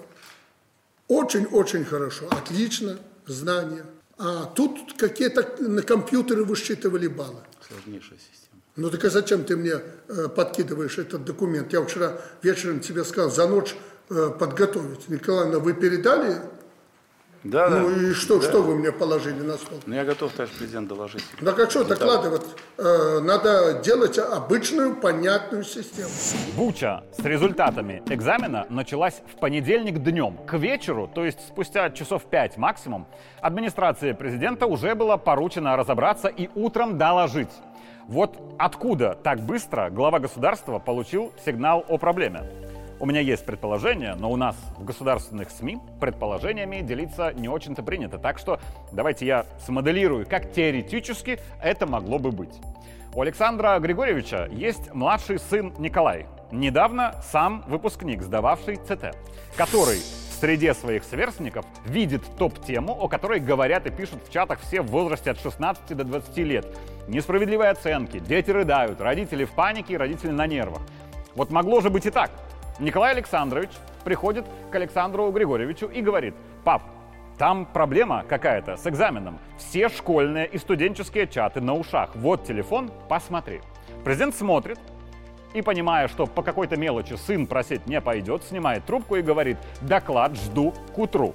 Очень-очень 1.06 1.84
хорошо, 1.84 2.26
отлично, 2.32 2.98
знания. 3.26 3.86
А 4.18 4.46
тут 4.46 4.94
какие-то 4.98 5.62
на 5.62 5.82
компьютере 5.82 6.42
высчитывали 6.42 7.06
баллы. 7.06 7.42
Сложнейшая 7.68 8.18
система. 8.18 8.60
Ну 8.74 8.90
так 8.90 9.04
а 9.04 9.10
зачем 9.10 9.44
ты 9.44 9.56
мне 9.56 9.74
э, 10.08 10.26
подкидываешь 10.34 10.98
этот 10.98 11.24
документ? 11.24 11.72
Я 11.72 11.84
вчера 11.84 12.20
вечером 12.42 12.80
тебе 12.80 13.04
сказал, 13.04 13.30
за 13.30 13.46
ночь 13.46 13.76
э, 14.08 14.30
подготовить. 14.36 15.08
Николаевна, 15.08 15.60
вы 15.60 15.74
передали 15.74 16.42
да, 17.42 17.70
ну 17.70 17.88
да. 17.88 17.96
и 17.96 18.12
что, 18.12 18.38
да. 18.38 18.48
что 18.48 18.62
вы 18.62 18.76
мне 18.76 18.92
положили 18.92 19.40
на 19.40 19.56
стол? 19.56 19.78
Ну 19.86 19.94
я 19.94 20.04
готов, 20.04 20.32
товарищ 20.32 20.52
президент, 20.58 20.88
доложить. 20.88 21.24
Да 21.40 21.52
как 21.52 21.70
что 21.70 21.84
докладывать? 21.84 22.42
Э, 22.76 23.20
надо 23.20 23.80
делать 23.82 24.18
обычную, 24.18 24.94
понятную 24.96 25.64
систему. 25.64 26.10
Буча 26.56 27.02
с 27.16 27.24
результатами 27.24 28.02
экзамена 28.08 28.66
началась 28.68 29.22
в 29.34 29.38
понедельник 29.40 30.02
днем. 30.02 30.36
К 30.46 30.58
вечеру, 30.58 31.10
то 31.12 31.24
есть 31.24 31.40
спустя 31.48 31.88
часов 31.90 32.24
пять 32.24 32.58
максимум, 32.58 33.06
администрации 33.40 34.12
президента 34.12 34.66
уже 34.66 34.94
было 34.94 35.16
поручено 35.16 35.76
разобраться 35.76 36.28
и 36.28 36.50
утром 36.54 36.98
доложить. 36.98 37.50
Вот 38.06 38.36
откуда 38.58 39.16
так 39.22 39.40
быстро 39.40 39.88
глава 39.88 40.18
государства 40.18 40.78
получил 40.78 41.32
сигнал 41.44 41.84
о 41.88 41.96
проблеме? 41.96 42.69
У 43.00 43.06
меня 43.06 43.20
есть 43.20 43.46
предположение, 43.46 44.14
но 44.14 44.30
у 44.30 44.36
нас 44.36 44.54
в 44.76 44.84
государственных 44.84 45.48
СМИ 45.50 45.78
предположениями 46.00 46.82
делиться 46.82 47.32
не 47.32 47.48
очень-то 47.48 47.82
принято. 47.82 48.18
Так 48.18 48.38
что 48.38 48.60
давайте 48.92 49.24
я 49.24 49.46
смоделирую, 49.64 50.26
как 50.26 50.52
теоретически 50.52 51.40
это 51.62 51.86
могло 51.86 52.18
бы 52.18 52.30
быть. 52.30 52.60
У 53.14 53.22
Александра 53.22 53.78
Григорьевича 53.78 54.50
есть 54.52 54.92
младший 54.92 55.38
сын 55.38 55.72
Николай, 55.78 56.26
недавно 56.52 57.14
сам 57.22 57.64
выпускник, 57.68 58.20
сдававший 58.20 58.76
ЦТ, 58.76 59.16
который 59.56 59.96
в 59.96 60.34
среде 60.38 60.74
своих 60.74 61.02
сверстников 61.04 61.64
видит 61.86 62.22
топ-тему, 62.36 62.92
о 62.92 63.08
которой 63.08 63.40
говорят 63.40 63.86
и 63.86 63.90
пишут 63.90 64.28
в 64.28 64.30
чатах 64.30 64.60
все 64.60 64.82
в 64.82 64.88
возрасте 64.88 65.30
от 65.30 65.40
16 65.40 65.96
до 65.96 66.04
20 66.04 66.36
лет. 66.38 66.66
Несправедливые 67.08 67.70
оценки, 67.70 68.18
дети 68.18 68.50
рыдают, 68.50 69.00
родители 69.00 69.46
в 69.46 69.52
панике, 69.52 69.96
родители 69.96 70.32
на 70.32 70.46
нервах. 70.46 70.82
Вот 71.34 71.50
могло 71.50 71.80
же 71.80 71.88
быть 71.88 72.04
и 72.04 72.10
так. 72.10 72.30
Николай 72.80 73.12
Александрович 73.12 73.68
приходит 74.04 74.46
к 74.70 74.74
Александру 74.74 75.30
Григорьевичу 75.30 75.86
и 75.86 76.00
говорит, 76.00 76.34
пап, 76.64 76.82
там 77.36 77.66
проблема 77.66 78.24
какая-то 78.26 78.78
с 78.78 78.86
экзаменом. 78.86 79.38
Все 79.58 79.90
школьные 79.90 80.46
и 80.46 80.56
студенческие 80.56 81.26
чаты 81.26 81.60
на 81.60 81.74
ушах. 81.74 82.10
Вот 82.14 82.44
телефон, 82.44 82.90
посмотри. 83.08 83.60
Президент 84.02 84.34
смотрит 84.34 84.78
и, 85.52 85.60
понимая, 85.60 86.08
что 86.08 86.26
по 86.26 86.42
какой-то 86.42 86.76
мелочи 86.76 87.14
сын 87.14 87.46
просить 87.46 87.86
не 87.86 88.00
пойдет, 88.00 88.44
снимает 88.44 88.86
трубку 88.86 89.16
и 89.16 89.22
говорит, 89.22 89.58
доклад 89.82 90.36
жду 90.36 90.72
к 90.94 90.98
утру. 90.98 91.34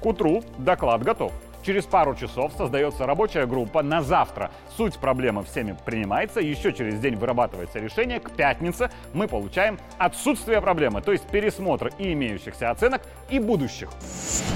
К 0.00 0.06
утру 0.06 0.42
доклад 0.56 1.02
готов. 1.02 1.32
Через 1.66 1.84
пару 1.84 2.14
часов 2.14 2.52
создается 2.56 3.06
рабочая 3.06 3.44
группа 3.44 3.82
на 3.82 4.00
завтра. 4.00 4.52
Суть 4.76 4.98
проблемы 4.98 5.42
всеми 5.42 5.76
принимается, 5.84 6.38
еще 6.38 6.72
через 6.72 7.00
день 7.00 7.16
вырабатывается 7.16 7.80
решение. 7.80 8.20
К 8.20 8.30
пятнице 8.30 8.88
мы 9.12 9.26
получаем 9.26 9.76
отсутствие 9.98 10.60
проблемы, 10.60 11.02
то 11.02 11.10
есть 11.10 11.24
пересмотр 11.26 11.90
и 11.98 12.12
имеющихся 12.12 12.70
оценок, 12.70 13.02
и 13.30 13.40
будущих. 13.40 13.88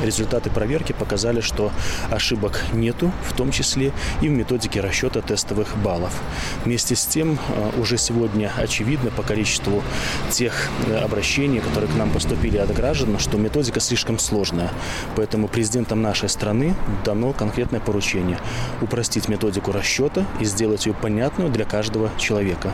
Результаты 0.05 0.51
проверки 0.51 0.93
показали, 0.93 1.41
что 1.41 1.73
ошибок 2.13 2.61
нету, 2.73 3.11
в 3.25 3.37
том 3.37 3.51
числе 3.51 3.91
и 4.21 4.29
в 4.29 4.31
методике 4.31 4.81
расчета 4.81 5.21
тестовых 5.21 5.77
баллов. 5.79 6.17
Вместе 6.65 6.95
с 6.95 7.05
тем, 7.07 7.33
э, 7.33 7.81
уже 7.81 7.99
сегодня 7.99 8.53
очевидно 8.57 9.11
по 9.11 9.25
количеству 9.25 9.83
тех 10.31 10.69
э, 10.87 10.97
обращений, 10.99 11.59
которые 11.59 11.91
к 11.91 11.97
нам 11.97 12.11
поступили 12.11 12.59
от 12.59 12.73
граждан, 12.73 13.19
что 13.19 13.37
методика 13.37 13.81
слишком 13.81 14.21
сложная. 14.21 14.71
Поэтому 15.17 15.49
президентом 15.49 16.03
нашей 16.03 16.29
страны 16.29 16.77
дано 17.05 17.33
конкретное 17.33 17.81
поручение– 17.81 18.39
упростить 18.81 19.29
методику 19.29 19.73
расчета 19.73 20.27
и 20.41 20.45
сделать 20.45 20.87
ее 20.87 20.95
понятную 20.95 21.51
для 21.51 21.65
каждого 21.65 22.11
человека. 22.19 22.73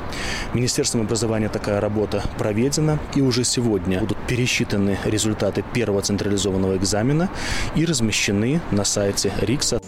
Министерством 0.52 1.02
образования 1.02 1.48
такая 1.48 1.80
работа 1.80 2.22
проведена, 2.38 2.98
и 3.14 3.20
уже 3.20 3.44
сегодня 3.44 4.00
будут 4.00 4.18
пересчитаны 4.26 4.98
результаты 5.04 5.64
первого 5.72 6.02
централизованного 6.02 6.76
экзамена 6.76 7.28
и 7.74 7.84
размещены 7.84 8.60
на 8.70 8.84
сайте 8.84 9.32
РИКСа. 9.40 9.80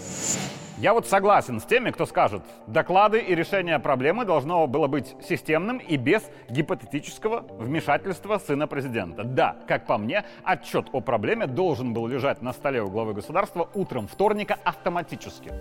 Я 0.79 0.93
вот 0.93 1.05
согласен 1.05 1.59
с 1.59 1.65
теми, 1.65 1.91
кто 1.91 2.05
скажет, 2.05 2.41
доклады 2.65 3.19
и 3.19 3.35
решение 3.35 3.79
проблемы 3.79 4.23
должно 4.23 4.65
было 4.65 4.87
быть 4.87 5.13
системным 5.21 5.77
и 5.77 5.97
без 5.97 6.23
гипотетического 6.49 7.41
вмешательства 7.59 8.37
сына 8.37 8.65
президента. 8.65 9.25
Да, 9.25 9.57
как 9.67 9.85
по 9.85 9.97
мне, 9.97 10.23
отчет 10.41 10.87
о 10.93 11.01
проблеме 11.01 11.47
должен 11.47 11.93
был 11.93 12.07
лежать 12.07 12.41
на 12.41 12.53
столе 12.53 12.81
у 12.81 12.89
главы 12.89 13.13
государства 13.13 13.67
утром 13.73 14.07
вторника 14.07 14.57
автоматически. 14.63 15.51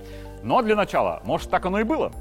Но 0.45 0.63
для 0.63 0.77
начала, 0.77 1.21
может, 1.25 1.51
так 1.51 1.67
оно 1.67 1.81
и 1.81 1.83
было. 1.83 2.13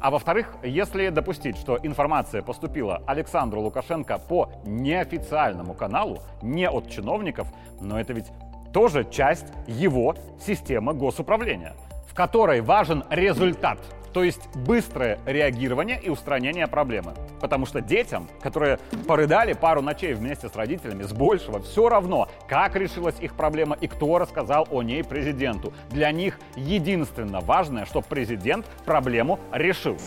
А 0.00 0.12
во-вторых, 0.12 0.54
если 0.62 1.08
допустить, 1.08 1.56
что 1.56 1.80
информация 1.82 2.42
поступила 2.42 3.02
Александру 3.08 3.60
Лукашенко 3.60 4.18
по 4.18 4.52
неофициальному 4.64 5.74
каналу, 5.74 6.20
не 6.42 6.68
от 6.68 6.90
чиновников, 6.90 7.48
но 7.80 7.98
это 7.98 8.12
ведь 8.12 8.30
тоже 8.72 9.04
часть 9.10 9.52
его 9.66 10.14
системы 10.38 10.94
госуправления– 10.94 11.74
которой 12.16 12.62
важен 12.62 13.04
результат, 13.10 13.78
то 14.12 14.24
есть 14.24 14.48
быстрое 14.56 15.18
реагирование 15.26 16.00
и 16.00 16.08
устранение 16.08 16.66
проблемы. 16.66 17.12
Потому 17.38 17.66
что 17.66 17.82
детям, 17.82 18.28
которые 18.40 18.78
порыдали 19.06 19.52
пару 19.52 19.82
ночей 19.82 20.14
вместе 20.14 20.48
с 20.48 20.56
родителями, 20.56 21.02
с 21.02 21.12
большего 21.12 21.60
все 21.60 21.90
равно, 21.90 22.28
как 22.48 22.74
решилась 22.76 23.20
их 23.20 23.34
проблема 23.34 23.76
и 23.78 23.86
кто 23.86 24.18
рассказал 24.18 24.66
о 24.70 24.82
ней 24.82 25.04
президенту. 25.04 25.74
Для 25.90 26.10
них 26.12 26.40
единственно 26.56 27.40
важное, 27.40 27.84
что 27.84 28.00
президент 28.00 28.64
проблему 28.86 29.38
решил. 29.52 29.98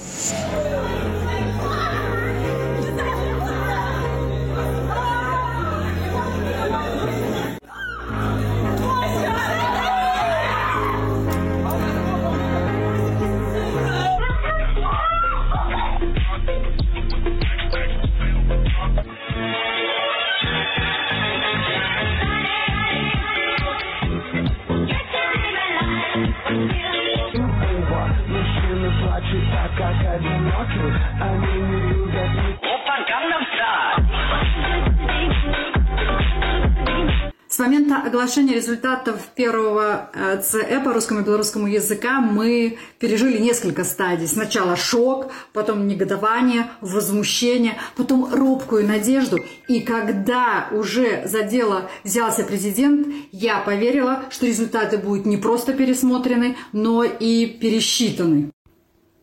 Оглашения 38.20 38.56
результатов 38.56 39.30
первого 39.34 40.10
э, 40.14 40.42
ЦЭ 40.42 40.82
по 40.84 40.94
русскому 40.94 41.22
и 41.22 41.24
белорусскому 41.24 41.68
языка 41.68 42.20
мы 42.20 42.78
пережили 43.00 43.38
несколько 43.38 43.86
стадий. 43.86 44.28
Сначала 44.28 44.76
шок, 44.76 45.32
потом 45.54 45.88
негодование, 45.88 46.70
возмущение, 46.82 47.78
потом 47.96 48.28
робкую 48.34 48.86
надежду. 48.86 49.38
И 49.70 49.80
когда 49.80 50.68
уже 50.72 51.26
за 51.28 51.44
дело 51.44 51.90
взялся 52.04 52.44
президент, 52.44 53.08
я 53.32 53.60
поверила, 53.60 54.26
что 54.30 54.48
результаты 54.48 54.98
будут 54.98 55.26
не 55.26 55.38
просто 55.38 55.72
пересмотрены, 55.72 56.58
но 56.74 57.06
и 57.06 57.46
пересчитаны. 57.46 58.52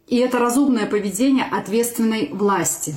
И 0.06 0.18
это 0.18 0.38
разумное 0.38 0.86
поведение 0.86 1.44
ответственной 1.44 2.28
власти. 2.28 2.94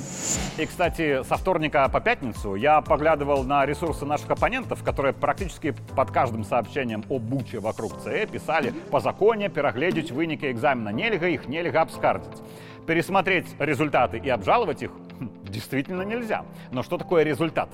И, 0.58 0.64
кстати, 0.64 1.24
со 1.24 1.36
вторника 1.36 1.88
по 1.88 2.00
пятницу 2.00 2.54
я 2.54 2.80
поглядывал 2.82 3.42
на 3.42 3.66
ресурсы 3.66 4.06
наших 4.06 4.30
оппонентов, 4.30 4.84
которые 4.84 5.12
практически 5.12 5.74
под 5.96 6.12
каждым 6.12 6.44
сообщением 6.44 7.02
о 7.08 7.18
буче 7.18 7.58
вокруг 7.58 8.00
ЦЕ 8.00 8.28
писали 8.30 8.70
по 8.92 9.00
законе 9.00 9.48
переглядеть 9.48 10.12
выники 10.12 10.48
экзамена 10.52 10.90
нельга, 10.90 11.26
их 11.26 11.48
нельга 11.48 11.80
обскардить. 11.80 12.42
Пересмотреть 12.86 13.46
результаты 13.58 14.18
и 14.18 14.28
обжаловать 14.28 14.84
их 14.84 14.92
хм, 15.18 15.30
действительно 15.48 16.02
нельзя. 16.02 16.44
Но 16.70 16.84
что 16.84 16.96
такое 16.96 17.24
результат? 17.24 17.70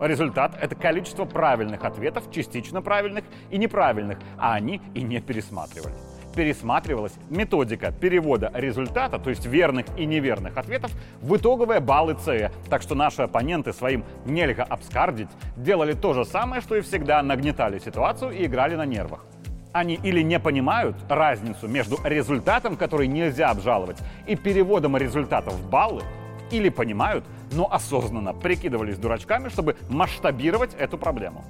Результат— 0.00 0.58
это 0.60 0.74
количество 0.74 1.26
правильных 1.26 1.84
ответов, 1.84 2.28
частично 2.32 2.82
правильных 2.82 3.24
и 3.50 3.58
неправильных, 3.58 4.18
а 4.36 4.54
они 4.54 4.80
и 4.94 5.02
не 5.02 5.20
пересматривались 5.20 6.09
пересматривалась 6.34 7.12
методика 7.28 7.92
перевода 7.92 8.50
результата, 8.54 9.18
то 9.18 9.30
есть 9.30 9.46
верных 9.46 9.86
и 9.96 10.06
неверных 10.06 10.56
ответов, 10.56 10.92
в 11.20 11.36
итоговые 11.36 11.80
баллы 11.80 12.14
ЦЭ. 12.14 12.50
Так 12.68 12.82
что 12.82 12.94
наши 12.94 13.22
оппоненты 13.22 13.72
своим 13.72 14.04
нельзя 14.24 14.62
обскардить 14.64 15.28
делали 15.56 15.92
то 15.92 16.12
же 16.12 16.24
самое, 16.24 16.60
что 16.60 16.76
и 16.76 16.80
всегда, 16.80 17.22
нагнетали 17.22 17.78
ситуацию 17.78 18.32
и 18.32 18.46
играли 18.46 18.76
на 18.76 18.86
нервах. 18.86 19.24
Они 19.72 19.94
или 19.94 20.20
не 20.22 20.40
понимают 20.40 20.96
разницу 21.08 21.68
между 21.68 21.98
результатом, 22.02 22.76
который 22.76 23.06
нельзя 23.06 23.50
обжаловать, 23.50 23.98
и 24.26 24.34
переводом 24.34 24.96
результатов 24.96 25.54
в 25.54 25.70
баллы, 25.70 26.02
или 26.50 26.68
понимают, 26.68 27.24
но 27.52 27.72
осознанно 27.72 28.34
прикидывались 28.34 28.98
дурачками, 28.98 29.48
чтобы 29.48 29.76
масштабировать 29.88 30.74
эту 30.74 30.98
проблему. 30.98 31.44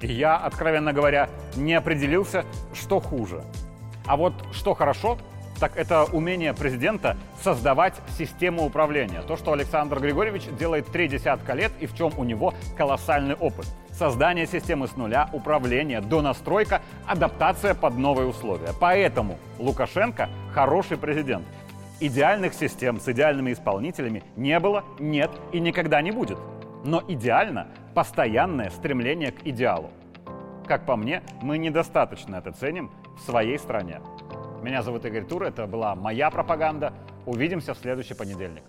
И 0.00 0.12
я, 0.12 0.36
откровенно 0.36 0.92
говоря, 0.92 1.28
не 1.56 1.74
определился, 1.74 2.44
что 2.72 3.00
хуже 3.00 3.42
а 4.06 4.16
вот 4.16 4.34
что 4.52 4.74
хорошо, 4.74 5.18
так 5.58 5.76
это 5.76 6.04
умение 6.04 6.52
президента 6.52 7.16
создавать 7.42 7.94
систему 8.16 8.64
управления. 8.64 9.22
То, 9.22 9.36
что 9.36 9.52
Александр 9.52 10.00
Григорьевич 10.00 10.44
делает 10.58 10.86
три 10.86 11.08
десятка 11.08 11.54
лет 11.54 11.72
и 11.80 11.86
в 11.86 11.94
чем 11.94 12.12
у 12.16 12.24
него 12.24 12.54
колоссальный 12.76 13.34
опыт. 13.34 13.66
Создание 13.90 14.46
системы 14.46 14.86
с 14.86 14.96
нуля, 14.96 15.30
управление, 15.32 16.02
донастройка, 16.02 16.82
адаптация 17.06 17.74
под 17.74 17.96
новые 17.96 18.28
условия. 18.28 18.68
Поэтому 18.78 19.38
Лукашенко 19.58 20.28
хороший 20.52 20.98
президент. 20.98 21.46
Идеальных 21.98 22.52
систем 22.52 23.00
с 23.00 23.08
идеальными 23.08 23.54
исполнителями 23.54 24.22
не 24.36 24.60
было, 24.60 24.84
нет 24.98 25.30
и 25.52 25.60
никогда 25.60 26.02
не 26.02 26.10
будет. 26.10 26.38
Но 26.84 27.02
идеально 27.08 27.68
постоянное 27.94 28.68
стремление 28.68 29.32
к 29.32 29.46
идеалу. 29.46 29.90
Как 30.66 30.84
по 30.84 30.96
мне, 30.96 31.22
мы 31.40 31.56
недостаточно 31.56 32.36
это 32.36 32.52
ценим 32.52 32.90
в 33.16 33.20
своей 33.20 33.58
стране. 33.58 34.00
Меня 34.62 34.82
зовут 34.82 35.04
Игорь 35.04 35.24
Тур, 35.24 35.44
это 35.44 35.66
была 35.66 35.94
моя 35.94 36.30
пропаганда. 36.30 36.92
Увидимся 37.24 37.74
в 37.74 37.78
следующий 37.78 38.14
понедельник. 38.14 38.62